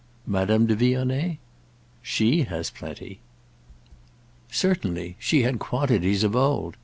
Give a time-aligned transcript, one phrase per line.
[0.25, 1.37] "Madame de Vionnet?"
[2.01, 3.19] "She has plenty."
[4.49, 6.75] "Certainly—she had quantities of old.